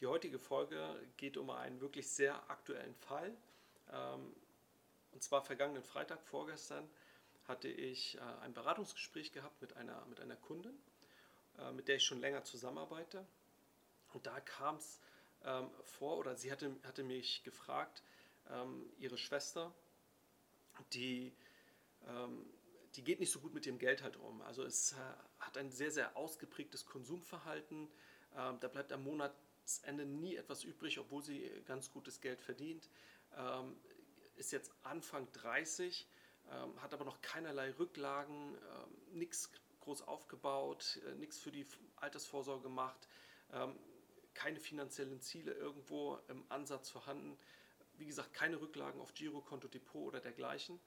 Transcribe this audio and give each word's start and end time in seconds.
Die 0.00 0.06
heutige 0.06 0.38
Folge 0.38 0.78
geht 1.16 1.36
um 1.36 1.50
einen 1.50 1.80
wirklich 1.80 2.08
sehr 2.08 2.48
aktuellen 2.48 2.94
Fall. 2.94 3.36
Ähm, 3.90 4.32
und 5.12 5.22
zwar 5.22 5.42
vergangenen 5.42 5.82
Freitag, 5.82 6.22
vorgestern, 6.22 6.88
hatte 7.48 7.66
ich 7.68 8.16
äh, 8.16 8.20
ein 8.42 8.52
Beratungsgespräch 8.52 9.32
gehabt 9.32 9.60
mit 9.60 9.76
einer, 9.76 10.04
mit 10.06 10.20
einer 10.20 10.36
Kundin, 10.36 10.78
äh, 11.58 11.72
mit 11.72 11.88
der 11.88 11.96
ich 11.96 12.04
schon 12.04 12.20
länger 12.20 12.44
zusammenarbeite. 12.44 13.26
Und 14.12 14.26
da 14.26 14.38
kam 14.40 14.76
es 14.76 15.00
ähm, 15.44 15.68
vor, 15.82 16.18
oder 16.18 16.36
sie 16.36 16.52
hatte, 16.52 16.76
hatte 16.84 17.02
mich 17.02 17.42
gefragt, 17.42 18.04
ähm, 18.50 18.88
ihre 18.98 19.18
Schwester, 19.18 19.74
die, 20.92 21.32
die 22.94 23.02
geht 23.02 23.18
nicht 23.18 23.32
so 23.32 23.40
gut 23.40 23.52
mit 23.52 23.66
dem 23.66 23.78
Geld 23.78 24.04
halt 24.04 24.16
um. 24.16 24.40
Also 24.42 24.62
es 24.62 24.92
äh, 24.92 24.96
hat 25.40 25.58
ein 25.58 25.72
sehr, 25.72 25.90
sehr 25.90 26.16
ausgeprägtes 26.16 26.86
Konsumverhalten. 26.86 27.88
da 28.32 28.68
bleibt 28.68 28.92
am 28.92 29.02
Monat 29.02 29.34
Ende 29.82 30.06
nie 30.06 30.36
etwas 30.36 30.64
übrig, 30.64 30.98
obwohl 30.98 31.22
sie 31.22 31.50
ganz 31.66 31.90
gutes 31.92 32.20
Geld 32.20 32.40
verdient. 32.40 32.88
Ähm, 33.36 33.76
ist 34.36 34.52
jetzt 34.52 34.72
Anfang 34.82 35.30
30, 35.32 36.06
ähm, 36.50 36.80
hat 36.80 36.94
aber 36.94 37.04
noch 37.04 37.20
keinerlei 37.20 37.72
Rücklagen, 37.72 38.54
ähm, 38.54 39.18
nichts 39.18 39.50
groß 39.80 40.02
aufgebaut, 40.02 41.00
äh, 41.06 41.14
nichts 41.16 41.38
für 41.38 41.52
die 41.52 41.66
Altersvorsorge 41.96 42.62
gemacht, 42.62 43.08
ähm, 43.52 43.78
keine 44.34 44.60
finanziellen 44.60 45.20
Ziele 45.20 45.52
irgendwo 45.52 46.18
im 46.28 46.44
Ansatz 46.48 46.90
vorhanden. 46.90 47.38
Wie 47.94 48.06
gesagt, 48.06 48.32
keine 48.32 48.60
Rücklagen 48.60 49.00
auf 49.00 49.12
Girokonto, 49.14 49.66
Depot 49.68 50.06
oder 50.06 50.20
dergleichen. 50.20 50.80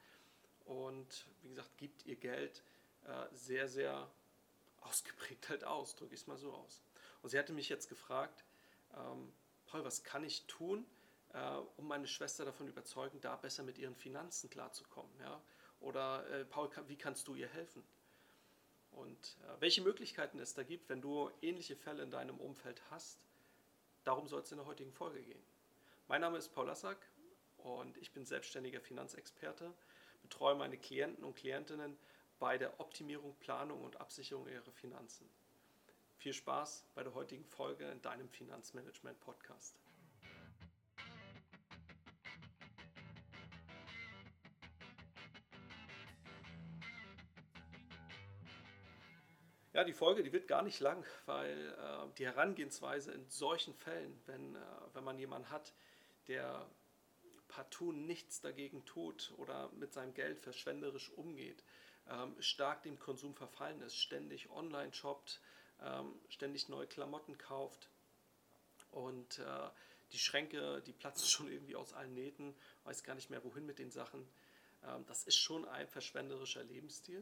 Und 0.66 1.28
wie 1.42 1.50
gesagt, 1.50 1.78
gibt 1.78 2.06
ihr 2.06 2.16
Geld 2.16 2.64
äh, 3.04 3.28
sehr, 3.34 3.68
sehr 3.68 4.10
ausgeprägt 4.82 5.50
halt 5.50 5.64
aus, 5.64 5.96
drücke 5.96 6.14
ich 6.14 6.22
es 6.22 6.28
mal 6.28 6.38
so 6.38 6.54
aus. 6.54 6.82
Und 7.22 7.30
sie 7.30 7.38
hatte 7.38 7.54
mich 7.54 7.70
jetzt 7.70 7.90
gefragt, 7.90 8.44
ähm, 8.98 9.32
Paul, 9.66 9.84
was 9.84 10.04
kann 10.04 10.24
ich 10.24 10.46
tun, 10.48 10.86
äh, 11.34 11.58
um 11.78 11.88
meine 11.88 12.08
Schwester 12.08 12.46
davon 12.46 12.68
überzeugen, 12.68 13.22
da 13.22 13.36
besser 13.36 13.64
mit 13.64 13.78
ihren 13.78 13.96
Finanzen 13.96 14.50
klarzukommen? 14.50 15.12
Ja? 15.20 15.42
Oder 15.80 16.28
äh, 16.30 16.46
Paul, 16.46 16.70
wie 16.88 16.98
kannst 16.98 17.28
du 17.28 17.36
ihr 17.36 17.48
helfen? 17.48 17.84
Und 18.92 19.38
äh, 19.44 19.62
welche 19.62 19.82
Möglichkeiten 19.82 20.40
es 20.40 20.54
da 20.54 20.64
gibt, 20.64 20.90
wenn 20.90 21.02
du 21.02 21.32
ähnliche 21.42 21.76
Fälle 21.76 22.04
in 22.04 22.12
deinem 22.12 22.38
Umfeld 22.38 22.82
hast, 22.92 23.20
darum 24.04 24.28
soll 24.28 24.42
es 24.42 24.52
in 24.52 24.58
der 24.58 24.68
heutigen 24.68 24.92
Folge 24.92 25.22
gehen. 25.22 25.42
Mein 26.08 26.22
Name 26.22 26.38
ist 26.38 26.50
Paul 26.50 26.68
Lassack 26.68 26.98
und 27.58 27.98
ich 27.98 28.12
bin 28.12 28.26
selbstständiger 28.26 28.82
Finanzexperte, 28.82 29.74
betreue 30.22 30.56
meine 30.56 30.78
Klienten 30.78 31.24
und 31.24 31.36
Klientinnen 31.36 31.98
bei 32.40 32.58
der 32.58 32.80
Optimierung, 32.80 33.36
Planung 33.40 33.82
und 33.82 34.02
Absicherung 34.02 34.48
ihrer 34.48 34.72
Finanzen. 34.72 35.30
Viel 36.22 36.34
Spaß 36.34 36.86
bei 36.94 37.02
der 37.02 37.16
heutigen 37.16 37.44
Folge 37.44 37.84
in 37.90 38.00
deinem 38.04 38.30
Finanzmanagement 38.30 39.20
Podcast. 39.22 39.76
Ja, 49.74 49.84
die 49.84 49.94
Folge, 49.94 50.22
die 50.22 50.32
wird 50.32 50.48
gar 50.48 50.62
nicht 50.62 50.80
lang, 50.80 51.04
weil 51.26 51.58
äh, 51.70 52.14
die 52.20 52.28
Herangehensweise 52.28 53.14
in 53.14 53.28
solchen 53.28 53.74
Fällen, 53.74 54.22
wenn, 54.28 54.56
äh, 54.56 54.60
wenn 54.94 55.04
man 55.04 55.18
jemanden 55.18 55.50
hat, 55.50 55.74
der 56.28 56.70
partout 57.48 57.94
nichts 57.94 58.42
dagegen 58.42 58.86
tut 58.86 59.34
oder 59.38 59.72
mit 59.72 59.92
seinem 59.92 60.14
Geld 60.14 60.38
verschwenderisch 60.38 61.10
umgeht, 61.14 61.64
ähm, 62.08 62.40
stark 62.40 62.84
dem 62.84 63.00
Konsum 63.00 63.34
verfallen 63.34 63.82
ist, 63.82 63.96
ständig 63.96 64.52
online 64.52 64.94
shoppt, 64.94 65.42
ähm, 65.82 66.14
ständig 66.30 66.70
neue 66.70 66.88
Klamotten 66.88 67.38
kauft 67.38 67.90
und 68.92 69.40
äh, 69.40 69.70
die 70.12 70.20
Schränke, 70.20 70.82
die 70.86 70.94
platzen 70.94 71.28
schon 71.28 71.52
irgendwie 71.52 71.76
aus 71.76 71.94
allen 71.94 72.14
Nähten, 72.14 72.56
weiß 72.84 73.04
gar 73.04 73.16
nicht 73.16 73.30
mehr 73.30 73.44
wohin 73.44 73.66
mit 73.66 73.80
den 73.80 73.92
Sachen. 73.92 74.28
Ähm, 74.84 75.06
das 75.08 75.24
ist 75.24 75.38
schon 75.38 75.68
ein 75.68 75.88
verschwenderischer 75.88 76.64
Lebensstil. 76.64 77.22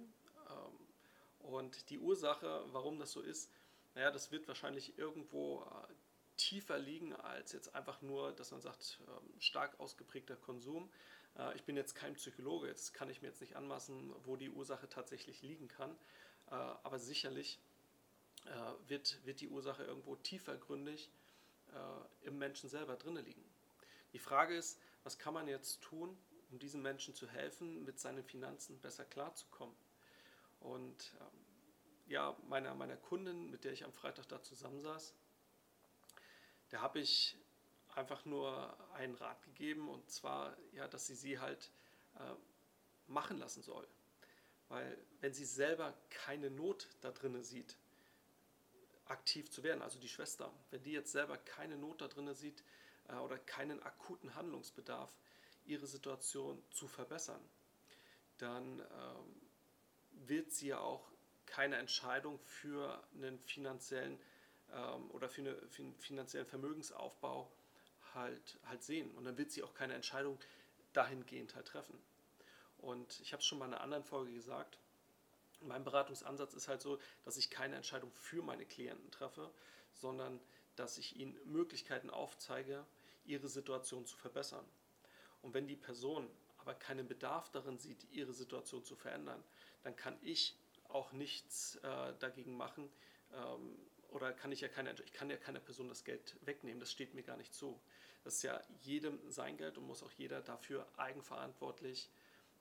Ähm, 0.50 0.88
und 1.40 1.90
die 1.90 2.00
Ursache, 2.00 2.66
warum 2.72 3.00
das 3.00 3.12
so 3.12 3.22
ist, 3.22 3.50
naja, 3.96 4.12
das 4.12 4.32
wird 4.32 4.48
wahrscheinlich 4.48 4.98
irgendwo 4.98 5.64
äh, 5.64 5.94
tiefer 6.38 6.78
liegen 6.80 7.14
als 7.14 7.52
jetzt 7.52 7.76
einfach 7.76 8.02
nur, 8.02 8.32
dass 8.34 8.52
man 8.52 8.62
sagt, 8.62 9.00
ähm, 9.08 9.40
stark 9.40 9.80
ausgeprägter 9.80 10.36
Konsum. 10.36 10.90
Äh, 11.38 11.56
ich 11.56 11.64
bin 11.64 11.76
jetzt 11.76 11.96
kein 11.96 12.16
Psychologe, 12.16 12.68
jetzt 12.68 12.94
kann 12.94 13.10
ich 13.10 13.22
mir 13.22 13.30
jetzt 13.30 13.42
nicht 13.42 13.56
anmaßen, 13.56 14.14
wo 14.26 14.36
die 14.36 14.50
Ursache 14.50 14.88
tatsächlich 14.90 15.42
liegen 15.42 15.68
kann, 15.68 15.92
äh, 16.48 16.54
aber 16.54 17.00
sicherlich 17.00 17.58
äh, 17.58 17.69
wird, 18.88 19.26
wird 19.26 19.42
die 19.42 19.50
Ursache 19.50 19.84
irgendwo 19.84 20.16
tiefergründig 20.16 21.10
äh, 21.74 22.28
im 22.28 22.38
Menschen 22.38 22.70
selber 22.70 22.96
drinne 22.96 23.22
liegen. 23.22 23.44
Die 24.14 24.20
Frage 24.20 24.56
ist, 24.56 24.80
was 25.04 25.20
kann 25.20 25.34
man 25.34 25.48
jetzt 25.48 25.82
tun, 25.82 26.18
um 26.52 26.60
diesem 26.60 26.82
Menschen 26.82 27.14
zu 27.14 27.28
helfen, 27.28 27.86
mit 27.86 28.00
seinen 28.00 28.24
Finanzen 28.24 28.80
besser 28.80 29.06
klarzukommen? 29.06 29.76
Und 30.60 31.14
ähm, 31.20 31.46
ja, 32.08 32.36
meiner, 32.48 32.74
meiner 32.74 32.98
Kundin, 32.98 33.50
mit 33.50 33.64
der 33.64 33.74
ich 33.74 33.86
am 33.86 33.94
Freitag 33.94 34.28
da 34.28 34.42
zusammensaß, 34.42 35.14
da 36.70 36.82
habe 36.82 37.00
ich 37.00 37.38
einfach 37.96 38.26
nur 38.26 38.78
einen 38.94 39.16
Rat 39.16 39.42
gegeben 39.44 39.90
und 39.90 40.10
zwar, 40.10 40.56
ja, 40.72 40.88
dass 40.88 41.08
sie 41.08 41.16
sie 41.16 41.40
halt 41.40 41.72
äh, 42.16 42.36
machen 43.08 43.38
lassen 43.38 43.62
soll. 43.62 43.88
Weil 44.70 44.98
wenn 45.22 45.34
sie 45.34 45.46
selber 45.46 45.94
keine 46.10 46.50
Not 46.50 46.88
da 47.02 47.12
drinne 47.12 47.44
sieht, 47.44 47.76
aktiv 49.10 49.50
zu 49.50 49.64
werden, 49.64 49.82
also 49.82 50.00
die 50.00 50.10
Schwester. 50.10 50.52
Wenn 50.72 50.84
die 50.84 50.92
jetzt 50.92 51.12
selber 51.12 51.38
keine 51.38 51.78
Not 51.78 52.02
da 52.02 52.08
drin 52.08 52.34
sieht 52.34 52.64
äh, 53.08 53.16
oder 53.16 53.38
keinen 53.38 53.82
akuten 53.84 54.36
Handlungsbedarf, 54.36 55.16
ihre 55.66 55.88
Situation 55.88 56.64
zu 56.72 56.88
verbessern, 56.88 57.42
dann 58.38 58.80
ähm, 58.80 59.42
wird 60.28 60.52
sie 60.52 60.68
ja 60.68 60.80
auch 60.80 61.12
keine 61.46 61.78
Entscheidung 61.78 62.40
für 62.40 63.04
einen 63.14 63.40
finanziellen 63.40 64.20
ähm, 64.74 65.10
oder 65.12 65.30
für, 65.30 65.42
eine, 65.42 65.56
für, 65.70 65.84
einen 65.84 65.96
finanziellen 65.98 66.48
Vermögensaufbau 66.48 67.52
halt, 68.14 68.60
halt 68.66 68.84
sehen. 68.84 69.12
Und 69.12 69.26
dann 69.26 69.38
wird 69.38 69.52
sie 69.52 69.64
auch 69.64 69.74
keine 69.74 69.94
Entscheidung 69.94 70.40
dahingehend 70.94 71.56
halt 71.56 71.68
treffen. 71.68 72.00
Und 72.78 73.20
ich 73.20 73.34
habe 73.34 73.42
es 73.42 73.46
schon 73.46 73.60
mal 73.60 73.66
in 73.66 73.74
einer 73.74 73.84
anderen 73.84 74.04
Folge 74.04 74.34
gesagt, 74.34 74.78
mein 75.62 75.84
Beratungsansatz 75.84 76.54
ist 76.54 76.68
halt 76.68 76.82
so, 76.82 77.00
dass 77.24 77.38
ich 77.38 77.50
keine 77.50 77.76
Entscheidung 77.76 78.12
für 78.14 78.42
meine 78.42 78.66
Klienten 78.66 79.12
treffe, 79.12 79.52
sondern 79.94 80.40
dass 80.76 80.98
ich 80.98 81.18
ihnen 81.18 81.38
Möglichkeiten 81.46 82.10
aufzeige, 82.10 82.86
ihre 83.26 83.50
Situation 83.50 84.06
zu 84.06 84.18
verbessern. 84.18 84.66
Und 85.42 85.54
wenn 85.54 85.68
die 85.68 85.76
Person 85.76 86.30
aber 86.58 86.74
keinen 86.74 87.08
Bedarf 87.08 87.50
darin 87.52 87.78
sieht, 87.78 88.06
ihre 88.12 88.34
Situation 88.34 88.84
zu 88.84 88.96
verändern, 88.96 89.44
dann 89.84 89.96
kann 89.96 90.18
ich 90.22 90.58
auch 90.90 91.12
nichts 91.12 91.76
äh, 91.78 92.14
dagegen 92.20 92.58
machen 92.58 92.90
ähm, 93.34 93.78
oder 94.10 94.34
kann 94.34 94.52
ich 94.52 94.62
ja 94.62 94.68
keine, 94.68 94.94
ich 95.06 95.14
kann 95.14 95.30
ja 95.30 95.38
keiner 95.38 95.60
Person 95.60 95.88
das 95.88 96.04
Geld 96.04 96.36
wegnehmen, 96.42 96.80
das 96.80 96.92
steht 96.92 97.14
mir 97.14 97.24
gar 97.24 97.38
nicht 97.38 97.54
zu. 97.54 97.80
Das 98.24 98.36
ist 98.36 98.44
ja 98.44 98.62
jedem 98.82 99.20
sein 99.30 99.56
Geld 99.58 99.78
und 99.78 99.86
muss 99.86 100.04
auch 100.04 100.12
jeder 100.12 100.42
dafür 100.42 100.88
eigenverantwortlich 100.98 102.10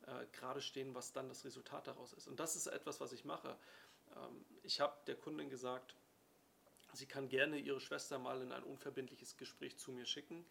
äh, 0.09 0.27
gerade 0.33 0.61
stehen, 0.61 0.95
was 0.95 1.13
dann 1.13 1.29
das 1.29 1.45
Resultat 1.45 1.87
daraus 1.87 2.13
ist. 2.13 2.27
Und 2.27 2.41
das 2.41 2.57
ist 2.57 2.67
etwas, 2.67 3.01
was 3.01 3.13
ich 3.13 3.25
mache. 3.25 3.57
Ähm, 4.17 4.45
ich 4.63 4.81
habe 4.81 4.97
der 5.07 5.17
Kundin 5.17 5.51
gesagt, 5.51 5.95
sie 6.93 7.07
kann 7.07 7.29
gerne 7.29 7.59
ihre 7.59 7.81
Schwester 7.81 8.19
mal 8.19 8.41
in 8.43 8.53
ein 8.53 8.63
unverbindliches 8.63 9.37
Gespräch 9.37 9.79
zu 9.79 9.93
mir 9.93 10.07
schicken. 10.07 10.45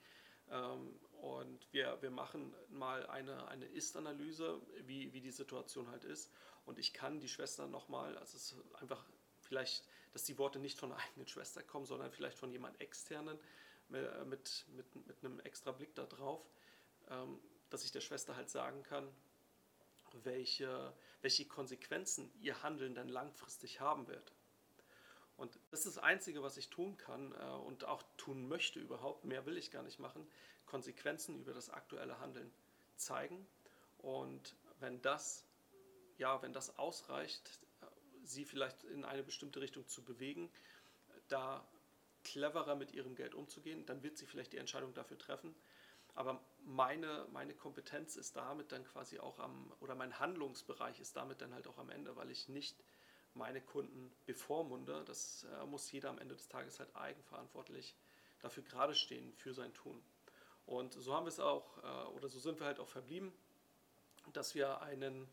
Ähm, 0.50 1.00
und 1.22 1.68
wir, 1.72 1.98
wir 2.02 2.12
machen 2.12 2.54
mal 2.70 3.06
eine, 3.08 3.48
eine 3.48 3.66
Ist-Analyse, 3.66 4.62
wie, 4.86 5.12
wie 5.14 5.22
die 5.22 5.32
Situation 5.32 5.90
halt 5.90 6.04
ist. 6.04 6.32
Und 6.66 6.78
ich 6.80 6.94
kann 6.94 7.20
die 7.20 7.30
Schwester 7.30 7.68
nochmal, 7.68 8.18
also 8.18 8.38
es 8.38 8.52
ist 8.52 8.56
einfach 8.80 9.04
vielleicht, 9.42 9.84
dass 10.14 10.24
die 10.24 10.38
Worte 10.38 10.60
nicht 10.60 10.80
von 10.80 10.90
der 10.90 11.00
eigenen 11.00 11.28
Schwester 11.28 11.64
kommen, 11.64 11.86
sondern 11.86 12.12
vielleicht 12.12 12.38
von 12.38 12.52
jemand 12.52 12.80
externen 12.82 13.40
mit, 13.90 14.26
mit, 14.28 14.66
mit, 14.76 15.08
mit 15.08 15.24
einem 15.24 15.40
extra 15.42 15.72
Blick 15.72 15.96
da 15.96 16.06
drauf, 16.06 16.42
ähm, 17.10 17.40
dass 17.70 17.84
ich 17.84 17.92
der 17.92 18.02
Schwester 18.02 18.36
halt 18.36 18.50
sagen 18.50 18.84
kann, 18.84 19.08
welche, 20.26 20.94
welche 21.22 21.46
Konsequenzen 21.46 22.32
ihr 22.40 22.62
Handeln 22.64 22.96
dann 22.96 23.10
langfristig 23.10 23.80
haben 23.80 24.08
wird. 24.08 24.32
Und 25.38 25.60
das 25.70 25.86
ist 25.86 25.98
das 25.98 26.04
Einzige, 26.04 26.42
was 26.42 26.58
ich 26.58 26.70
tun 26.70 26.98
kann 26.98 27.34
äh, 27.34 27.46
und 27.66 27.86
auch 27.86 28.04
tun 28.18 28.48
möchte 28.48 28.80
überhaupt. 28.80 29.26
Mehr 29.26 29.46
will 29.46 29.58
ich 29.58 29.72
gar 29.72 29.84
nicht 29.84 30.00
machen. 30.00 30.28
Konsequenzen 30.66 31.40
über 31.40 31.54
das 31.54 31.70
aktuelle 31.70 32.20
Handeln 32.20 32.52
zeigen. 32.96 33.48
Und 34.00 34.56
wenn 34.80 35.02
das, 35.02 35.46
ja, 36.18 36.42
wenn 36.42 36.54
das 36.54 36.78
ausreicht, 36.78 37.60
sie 38.24 38.46
vielleicht 38.46 38.84
in 38.84 39.06
eine 39.06 39.24
bestimmte 39.24 39.62
Richtung 39.62 39.88
zu 39.88 40.04
bewegen, 40.04 40.52
da 41.28 41.66
cleverer 42.24 42.76
mit 42.76 42.92
ihrem 42.92 43.16
Geld 43.16 43.36
umzugehen, 43.36 43.86
dann 43.86 44.04
wird 44.04 44.18
sie 44.18 44.26
vielleicht 44.26 44.54
die 44.54 44.58
Entscheidung 44.58 44.94
dafür 44.94 45.18
treffen. 45.18 45.56
Aber 46.18 46.42
meine, 46.66 47.28
meine 47.32 47.54
Kompetenz 47.54 48.16
ist 48.16 48.36
damit 48.36 48.72
dann 48.72 48.84
quasi 48.86 49.20
auch 49.20 49.38
am, 49.38 49.72
oder 49.82 49.94
mein 49.94 50.20
Handlungsbereich 50.20 51.00
ist 51.00 51.16
damit 51.16 51.42
dann 51.42 51.54
halt 51.54 51.68
auch 51.68 51.78
am 51.78 51.92
Ende, 51.92 52.16
weil 52.16 52.32
ich 52.32 52.50
nicht 52.50 52.76
meine 53.36 53.62
Kunden 53.62 54.12
bevormunde. 54.26 55.04
Das 55.06 55.44
äh, 55.44 55.66
muss 55.68 55.92
jeder 55.92 56.10
am 56.10 56.18
Ende 56.18 56.36
des 56.36 56.48
Tages 56.48 56.80
halt 56.80 56.96
eigenverantwortlich 56.96 57.96
dafür 58.40 58.64
gerade 58.64 58.96
stehen, 58.96 59.32
für 59.36 59.54
sein 59.54 59.72
Tun. 59.76 60.04
Und 60.66 60.94
so 60.94 61.14
haben 61.14 61.26
wir 61.26 61.30
es 61.30 61.40
auch, 61.40 61.78
äh, 61.84 62.08
oder 62.16 62.30
so 62.30 62.40
sind 62.40 62.60
wir 62.60 62.66
halt 62.66 62.80
auch 62.80 62.90
verblieben, 62.90 63.32
dass 64.34 64.56
wir 64.56 64.82
einen, 64.82 65.30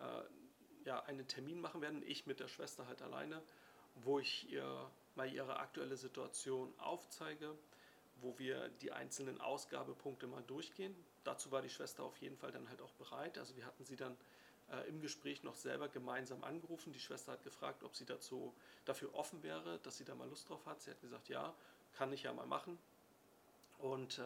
äh, 0.00 0.84
ja, 0.84 1.00
einen 1.04 1.28
Termin 1.28 1.60
machen 1.60 1.80
werden, 1.80 2.02
ich 2.04 2.26
mit 2.26 2.40
der 2.40 2.48
Schwester 2.48 2.88
halt 2.88 3.02
alleine, 3.02 3.40
wo 3.94 4.18
ich 4.18 4.50
ihr 4.50 4.90
mal 5.14 5.32
ihre 5.32 5.60
aktuelle 5.60 5.96
Situation 5.96 6.74
aufzeige, 6.78 7.56
wo 8.20 8.38
wir 8.38 8.68
die 8.80 8.92
einzelnen 8.92 9.40
Ausgabepunkte 9.40 10.26
mal 10.26 10.42
durchgehen. 10.42 10.94
Dazu 11.24 11.50
war 11.50 11.62
die 11.62 11.70
Schwester 11.70 12.02
auf 12.04 12.16
jeden 12.18 12.36
Fall 12.36 12.52
dann 12.52 12.68
halt 12.68 12.80
auch 12.82 12.92
bereit. 12.92 13.38
Also 13.38 13.56
wir 13.56 13.66
hatten 13.66 13.84
sie 13.84 13.96
dann 13.96 14.16
äh, 14.70 14.88
im 14.88 15.00
Gespräch 15.00 15.42
noch 15.42 15.54
selber 15.54 15.88
gemeinsam 15.88 16.42
angerufen. 16.44 16.92
Die 16.92 17.00
Schwester 17.00 17.32
hat 17.32 17.42
gefragt, 17.42 17.82
ob 17.82 17.94
sie 17.94 18.04
dazu 18.04 18.54
dafür 18.84 19.14
offen 19.14 19.42
wäre, 19.42 19.78
dass 19.80 19.96
sie 19.96 20.04
da 20.04 20.14
mal 20.14 20.28
Lust 20.28 20.48
drauf 20.48 20.64
hat. 20.66 20.80
Sie 20.80 20.90
hat 20.90 21.00
gesagt, 21.00 21.28
ja, 21.28 21.54
kann 21.92 22.12
ich 22.12 22.22
ja 22.22 22.32
mal 22.32 22.46
machen. 22.46 22.78
Und 23.78 24.18
äh, 24.18 24.22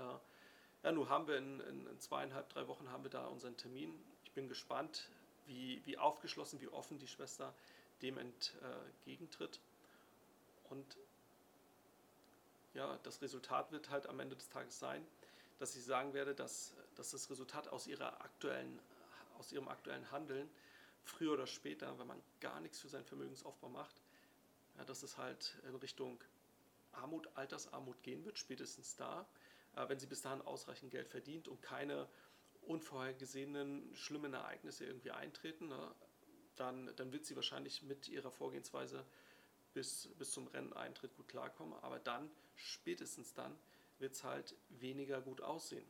ja, 0.84 0.92
nun 0.92 1.08
haben 1.08 1.26
wir 1.26 1.36
in, 1.36 1.60
in, 1.60 1.86
in, 1.86 2.00
zweieinhalb, 2.00 2.48
drei 2.48 2.68
Wochen 2.68 2.90
haben 2.90 3.02
wir 3.02 3.10
da 3.10 3.26
unseren 3.26 3.56
Termin. 3.56 3.92
Ich 4.24 4.32
bin 4.32 4.48
gespannt, 4.48 5.08
wie, 5.46 5.84
wie 5.84 5.98
aufgeschlossen, 5.98 6.60
wie 6.60 6.68
offen 6.68 6.98
die 6.98 7.08
Schwester 7.08 7.54
dem 8.02 8.18
entgegentritt. 8.18 9.60
Und 10.70 10.96
ja, 12.74 12.98
das 13.02 13.22
Resultat 13.22 13.72
wird 13.72 13.90
halt 13.90 14.06
am 14.06 14.20
Ende 14.20 14.36
des 14.36 14.48
Tages 14.48 14.78
sein, 14.78 15.06
dass 15.58 15.74
ich 15.76 15.84
sagen 15.84 16.14
werde, 16.14 16.34
dass, 16.34 16.74
dass 16.94 17.10
das 17.10 17.30
Resultat 17.30 17.68
aus, 17.68 17.86
ihrer 17.86 18.20
aktuellen, 18.20 18.78
aus 19.38 19.52
ihrem 19.52 19.68
aktuellen 19.68 20.10
Handeln 20.10 20.48
früher 21.04 21.32
oder 21.32 21.46
später, 21.46 21.98
wenn 21.98 22.06
man 22.06 22.22
gar 22.40 22.60
nichts 22.60 22.78
für 22.78 22.88
seinen 22.88 23.04
Vermögensaufbau 23.04 23.68
macht, 23.68 24.02
ja, 24.76 24.84
dass 24.84 25.02
es 25.02 25.16
halt 25.16 25.56
in 25.66 25.74
Richtung 25.76 26.18
Armut, 26.92 27.28
Altersarmut 27.34 28.02
gehen 28.02 28.24
wird, 28.24 28.38
spätestens 28.38 28.96
da, 28.96 29.26
äh, 29.76 29.88
wenn 29.88 29.98
sie 29.98 30.06
bis 30.06 30.22
dahin 30.22 30.42
ausreichend 30.42 30.90
Geld 30.90 31.08
verdient 31.08 31.48
und 31.48 31.62
keine 31.62 32.08
unvorhergesehenen 32.62 33.94
schlimmen 33.94 34.34
Ereignisse 34.34 34.84
irgendwie 34.84 35.10
eintreten, 35.10 35.68
ne, 35.68 35.94
dann, 36.56 36.94
dann 36.96 37.12
wird 37.12 37.24
sie 37.24 37.36
wahrscheinlich 37.36 37.82
mit 37.82 38.08
ihrer 38.08 38.30
Vorgehensweise 38.30 39.04
bis, 39.78 40.08
bis 40.18 40.32
zum 40.32 40.48
Renneintritt 40.48 41.14
gut 41.16 41.28
klarkommen, 41.28 41.78
aber 41.82 42.00
dann, 42.00 42.28
spätestens 42.56 43.32
dann, 43.32 43.56
wird 44.00 44.14
es 44.14 44.24
halt 44.24 44.56
weniger 44.70 45.20
gut 45.20 45.40
aussehen. 45.40 45.86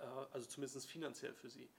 Äh, 0.00 0.04
also 0.32 0.48
zumindest 0.48 0.84
finanziell 0.88 1.34
für 1.34 1.48
sie. 1.48 1.70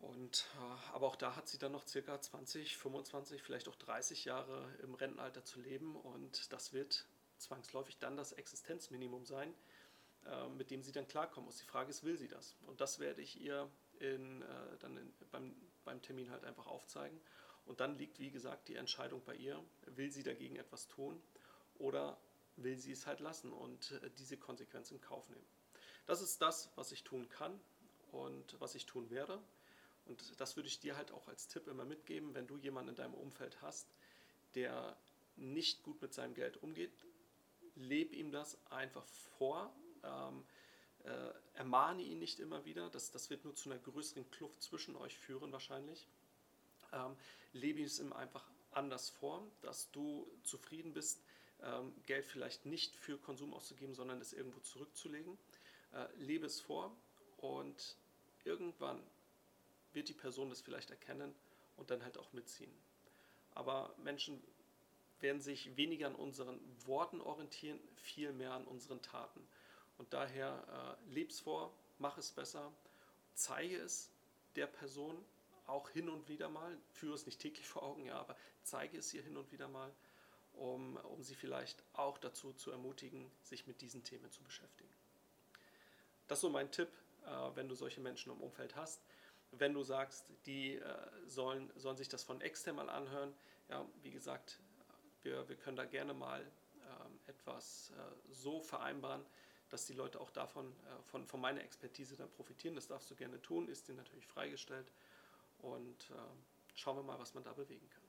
Und, 0.00 0.46
äh, 0.58 0.92
aber 0.92 1.06
auch 1.06 1.16
da 1.16 1.34
hat 1.34 1.48
sie 1.48 1.56
dann 1.56 1.72
noch 1.72 1.86
circa 1.86 2.20
20, 2.20 2.76
25, 2.76 3.42
vielleicht 3.42 3.66
auch 3.68 3.76
30 3.76 4.26
Jahre 4.26 4.70
im 4.82 4.94
Rentenalter 4.94 5.46
zu 5.46 5.60
leben 5.60 5.96
und 5.96 6.52
das 6.52 6.74
wird 6.74 7.06
zwangsläufig 7.38 7.96
dann 7.96 8.18
das 8.18 8.32
Existenzminimum 8.32 9.24
sein, 9.24 9.54
äh, 10.26 10.46
mit 10.48 10.70
dem 10.70 10.82
sie 10.82 10.92
dann 10.92 11.08
klarkommen 11.08 11.46
muss. 11.46 11.56
Die 11.56 11.64
Frage 11.64 11.88
ist, 11.88 12.04
will 12.04 12.18
sie 12.18 12.28
das? 12.28 12.54
Und 12.66 12.82
das 12.82 12.98
werde 12.98 13.22
ich 13.22 13.40
ihr 13.40 13.70
in, 13.98 14.42
äh, 14.42 14.76
dann 14.80 14.98
in, 14.98 15.14
beim, 15.30 15.56
beim 15.86 16.02
Termin 16.02 16.30
halt 16.30 16.44
einfach 16.44 16.66
aufzeigen. 16.66 17.18
Und 17.66 17.80
dann 17.80 17.96
liegt, 17.96 18.18
wie 18.18 18.30
gesagt, 18.30 18.68
die 18.68 18.76
Entscheidung 18.76 19.22
bei 19.24 19.34
ihr. 19.34 19.62
Will 19.86 20.10
sie 20.10 20.22
dagegen 20.22 20.56
etwas 20.56 20.86
tun 20.88 21.20
oder 21.78 22.18
will 22.56 22.78
sie 22.78 22.92
es 22.92 23.06
halt 23.06 23.20
lassen 23.20 23.52
und 23.52 23.92
äh, 24.02 24.10
diese 24.18 24.36
Konsequenz 24.36 24.90
in 24.90 25.00
Kauf 25.00 25.28
nehmen? 25.30 25.46
Das 26.06 26.20
ist 26.20 26.42
das, 26.42 26.70
was 26.76 26.92
ich 26.92 27.04
tun 27.04 27.28
kann 27.28 27.58
und 28.12 28.60
was 28.60 28.74
ich 28.74 28.86
tun 28.86 29.10
werde. 29.10 29.40
Und 30.06 30.38
das 30.38 30.56
würde 30.56 30.68
ich 30.68 30.80
dir 30.80 30.96
halt 30.96 31.12
auch 31.12 31.28
als 31.28 31.48
Tipp 31.48 31.66
immer 31.66 31.84
mitgeben, 31.84 32.34
wenn 32.34 32.46
du 32.46 32.58
jemanden 32.58 32.90
in 32.90 32.96
deinem 32.96 33.14
Umfeld 33.14 33.62
hast, 33.62 33.88
der 34.54 34.96
nicht 35.36 35.82
gut 35.82 36.00
mit 36.02 36.12
seinem 36.12 36.34
Geld 36.34 36.62
umgeht, 36.62 36.92
leb 37.74 38.12
ihm 38.12 38.30
das 38.30 38.58
einfach 38.70 39.06
vor. 39.38 39.74
Ähm, 40.02 40.44
äh, 41.04 41.32
ermahne 41.54 42.02
ihn 42.02 42.18
nicht 42.18 42.40
immer 42.40 42.64
wieder, 42.64 42.88
das, 42.88 43.10
das 43.10 43.28
wird 43.28 43.44
nur 43.44 43.54
zu 43.54 43.70
einer 43.70 43.78
größeren 43.78 44.30
Kluft 44.30 44.62
zwischen 44.62 44.96
euch 44.96 45.18
führen 45.18 45.52
wahrscheinlich. 45.52 46.06
Ähm, 46.94 47.16
lebe 47.52 47.82
es 47.82 47.98
ihm 47.98 48.12
einfach 48.12 48.44
anders 48.72 49.10
vor, 49.10 49.46
dass 49.62 49.90
du 49.90 50.26
zufrieden 50.42 50.92
bist, 50.92 51.20
ähm, 51.62 51.92
Geld 52.06 52.26
vielleicht 52.26 52.66
nicht 52.66 52.96
für 52.96 53.18
Konsum 53.18 53.54
auszugeben, 53.54 53.94
sondern 53.94 54.20
es 54.20 54.32
irgendwo 54.32 54.60
zurückzulegen. 54.60 55.38
Äh, 55.92 56.06
lebe 56.16 56.46
es 56.46 56.60
vor 56.60 56.96
und 57.38 57.96
irgendwann 58.44 59.00
wird 59.92 60.08
die 60.08 60.14
Person 60.14 60.50
das 60.50 60.60
vielleicht 60.60 60.90
erkennen 60.90 61.34
und 61.76 61.90
dann 61.90 62.02
halt 62.02 62.18
auch 62.18 62.32
mitziehen. 62.32 62.72
Aber 63.54 63.94
Menschen 63.98 64.42
werden 65.20 65.40
sich 65.40 65.76
weniger 65.76 66.08
an 66.08 66.14
unseren 66.16 66.60
Worten 66.86 67.20
orientieren, 67.20 67.78
viel 67.96 68.32
mehr 68.32 68.52
an 68.52 68.64
unseren 68.64 69.00
Taten. 69.00 69.46
Und 69.96 70.12
daher 70.12 70.98
äh, 71.08 71.12
leb's 71.12 71.40
vor, 71.40 71.72
mach 71.98 72.18
es 72.18 72.32
besser, 72.32 72.72
zeige 73.34 73.76
es 73.76 74.10
der 74.56 74.66
Person 74.66 75.24
auch 75.66 75.88
hin 75.90 76.08
und 76.08 76.28
wieder 76.28 76.48
mal, 76.48 76.76
führe 76.92 77.14
es 77.14 77.26
nicht 77.26 77.40
täglich 77.40 77.66
vor 77.68 77.82
Augen, 77.82 78.06
ja, 78.06 78.18
aber 78.18 78.36
zeige 78.62 78.98
es 78.98 79.12
ihr 79.14 79.22
hin 79.22 79.36
und 79.36 79.52
wieder 79.52 79.68
mal, 79.68 79.92
um, 80.54 80.96
um 80.96 81.22
sie 81.22 81.34
vielleicht 81.34 81.82
auch 81.94 82.18
dazu 82.18 82.52
zu 82.52 82.70
ermutigen, 82.70 83.30
sich 83.42 83.66
mit 83.66 83.80
diesen 83.80 84.04
Themen 84.04 84.30
zu 84.30 84.42
beschäftigen. 84.42 84.90
Das 86.28 86.38
ist 86.38 86.42
so 86.42 86.50
mein 86.50 86.70
Tipp, 86.70 86.88
äh, 87.26 87.56
wenn 87.56 87.68
du 87.68 87.74
solche 87.74 88.00
Menschen 88.00 88.32
im 88.32 88.40
Umfeld 88.40 88.76
hast. 88.76 89.02
Wenn 89.50 89.74
du 89.74 89.82
sagst, 89.82 90.26
die 90.46 90.76
äh, 90.76 91.08
sollen, 91.26 91.70
sollen 91.76 91.96
sich 91.96 92.08
das 92.08 92.24
von 92.24 92.40
extern 92.40 92.76
mal 92.76 92.88
anhören, 92.88 93.34
ja, 93.68 93.84
wie 94.02 94.10
gesagt, 94.10 94.60
wir, 95.22 95.48
wir 95.48 95.56
können 95.56 95.76
da 95.76 95.84
gerne 95.84 96.14
mal 96.14 96.40
ähm, 96.42 97.18
etwas 97.26 97.92
äh, 97.96 98.32
so 98.32 98.60
vereinbaren, 98.60 99.24
dass 99.70 99.86
die 99.86 99.94
Leute 99.94 100.20
auch 100.20 100.30
davon, 100.30 100.66
äh, 100.66 101.02
von, 101.04 101.26
von 101.26 101.40
meiner 101.40 101.62
Expertise 101.62 102.16
dann 102.16 102.30
profitieren. 102.30 102.74
Das 102.74 102.86
darfst 102.86 103.10
du 103.10 103.14
gerne 103.14 103.40
tun, 103.40 103.68
ist 103.68 103.88
dir 103.88 103.94
natürlich 103.94 104.26
freigestellt. 104.26 104.90
Und 105.64 106.10
äh, 106.10 106.14
schauen 106.74 106.96
wir 106.96 107.02
mal, 107.02 107.18
was 107.18 107.34
man 107.34 107.42
da 107.42 107.54
bewegen 107.54 107.88
kann. 107.88 108.04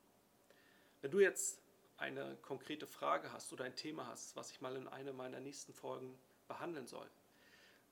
Wenn 1.02 1.12
du 1.12 1.20
jetzt 1.20 1.62
eine 1.98 2.36
konkrete 2.42 2.86
Frage 2.86 3.32
hast 3.32 3.54
oder 3.54 3.64
ein 3.64 3.76
Thema 3.76 4.08
hast, 4.08 4.36
was 4.36 4.52
ich 4.52 4.60
mal 4.60 4.76
in 4.76 4.90
einer 4.90 5.14
meiner 5.14 5.40
nächsten 5.40 5.74
Folgen 5.74 6.20
behandeln 6.48 6.88
soll, 6.88 7.10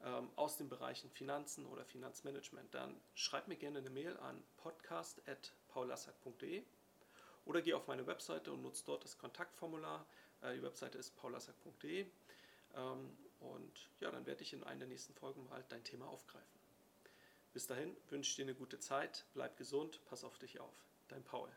ähm, 0.03 0.29
aus 0.35 0.57
den 0.57 0.67
Bereichen 0.67 1.09
Finanzen 1.09 1.65
oder 1.65 1.85
Finanzmanagement, 1.85 2.73
dann 2.73 2.99
schreib 3.15 3.47
mir 3.47 3.55
gerne 3.55 3.79
eine 3.79 3.89
Mail 3.89 4.17
an 4.17 4.43
podcast.paulassack.de 4.57 6.63
oder 7.45 7.61
geh 7.61 7.73
auf 7.73 7.87
meine 7.87 8.05
Webseite 8.05 8.51
und 8.51 8.61
nutze 8.61 8.83
dort 8.85 9.05
das 9.05 9.17
Kontaktformular. 9.17 10.05
Äh, 10.41 10.55
die 10.55 10.63
Webseite 10.63 10.97
ist 10.97 11.15
paulassack.de. 11.15 12.05
Ähm, 12.75 13.17
und 13.39 13.89
ja, 14.01 14.11
dann 14.11 14.25
werde 14.25 14.43
ich 14.43 14.51
in 14.51 14.63
einer 14.63 14.79
der 14.79 14.89
nächsten 14.89 15.13
Folgen 15.13 15.47
mal 15.47 15.63
dein 15.69 15.85
Thema 15.85 16.07
aufgreifen. 16.07 16.62
Bis 17.53 17.67
dahin 17.67 17.95
wünsche 18.09 18.31
ich 18.31 18.35
dir 18.35 18.45
eine 18.45 18.55
gute 18.55 18.79
Zeit, 18.79 19.25
bleib 19.33 19.57
gesund, 19.57 20.03
pass 20.05 20.23
auf 20.23 20.39
dich 20.39 20.59
auf. 20.59 20.73
Dein 21.07 21.23
Paul. 21.23 21.49